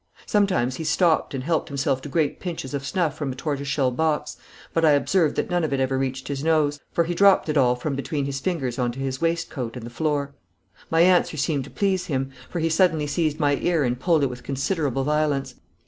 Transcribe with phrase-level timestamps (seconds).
[0.25, 3.91] Sometimes he stopped and helped himself to great pinches of snuff from a tortoise shell
[3.91, 4.35] box,
[4.73, 7.55] but I observed that none of it ever reached his nose, for he dropped it
[7.55, 10.33] all from between his fingers on to his waistcoat and the floor.
[10.89, 14.29] My answer seemed to please him, for he suddenly seized my ear and pulled it
[14.31, 15.53] with considerable violence.